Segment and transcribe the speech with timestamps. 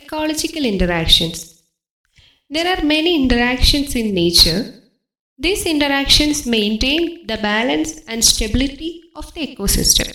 [0.00, 1.62] ecological interactions.
[2.50, 4.62] There are many interactions in nature.
[5.38, 10.08] These interactions maintain the balance and stability of the ecosystem.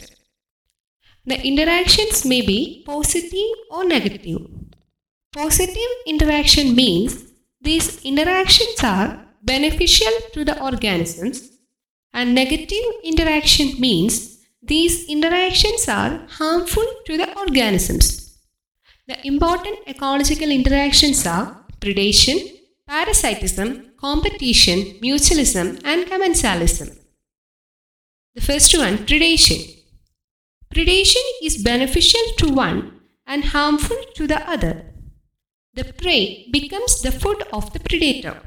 [1.26, 4.42] The interactions may be positive or negative.
[5.31, 7.24] Positive interaction means
[7.62, 11.50] these interactions are beneficial to the organisms
[12.13, 18.23] and negative interaction means these interactions are harmful to the organisms.
[19.14, 22.38] The important ecological interactions are predation,
[22.88, 26.98] parasitism, competition, mutualism, and commensalism.
[28.34, 29.59] The first one, predation.
[30.73, 34.84] Predation is beneficial to one and harmful to the other.
[35.76, 38.41] The prey becomes the food of the predator.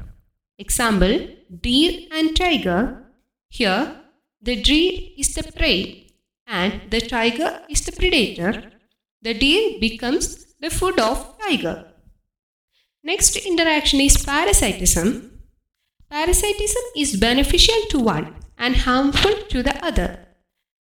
[0.59, 1.29] Example,
[1.61, 3.05] deer and tiger.
[3.47, 4.01] Here,
[4.41, 6.07] the deer is the prey
[6.45, 8.71] and the tiger is the predator.
[9.21, 11.85] The deer becomes the food of tiger.
[13.03, 15.39] Next interaction is parasitism.
[16.09, 20.25] Parasitism is beneficial to one and harmful to the other.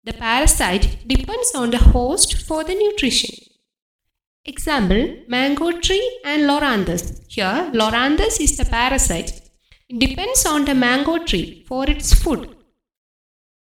[0.04, 3.34] The parasite depends on the host for the nutrition.
[4.44, 7.24] Example, mango tree and loranthus.
[7.28, 9.40] Here, loranthus is the parasite.
[9.88, 12.56] It depends on the mango tree for its food.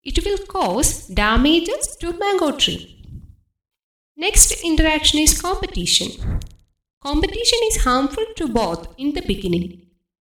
[0.02, 2.93] It will cause damages to mango tree.
[4.24, 6.40] Next interaction is competition.
[7.06, 9.64] Competition is harmful to both in the beginning,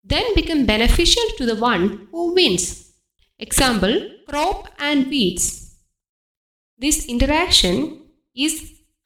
[0.04, 2.94] then become beneficial to the one who wins.
[3.38, 3.96] Example,
[4.28, 5.76] crop and weeds.
[6.80, 7.76] This interaction
[8.36, 8.56] is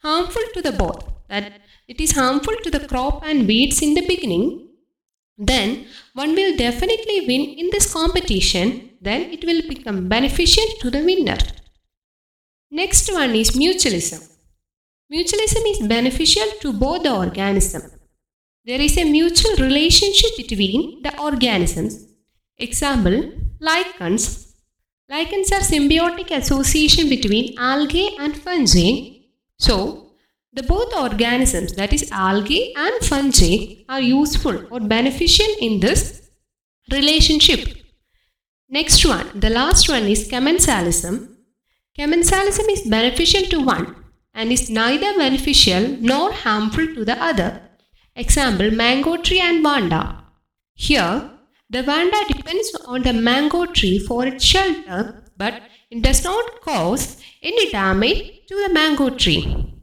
[0.02, 1.02] harmful to the both.
[1.28, 1.52] That
[1.90, 4.46] it is harmful to the crop and weeds in the beginning.
[5.38, 8.92] Then one will definitely win in this competition.
[9.02, 11.40] Then it will become beneficial to the winner.
[12.72, 14.35] Next one is mutualism.
[15.14, 17.92] Mutualism is beneficial to both the.
[18.66, 22.08] There is a mutual relationship between the organisms.
[22.58, 24.56] Example, lichens.
[25.08, 29.20] Lichens are symbiotic association between algae and fungi.
[29.60, 30.10] So,
[30.52, 36.28] the both organisms that is algae and fungi are useful or beneficial in this
[36.92, 37.78] relationship.
[38.70, 41.36] Next one, the last one is commensalism.
[41.96, 44.05] Commensalism is beneficial to one
[44.36, 47.62] and is neither beneficial nor harmful to the other.
[48.16, 50.24] Example, mango tree and vanda.
[50.76, 51.32] Here,
[51.70, 57.18] the vanda depends on the mango tree for its shelter, but it does not cause
[57.42, 59.75] any damage to the mango tree.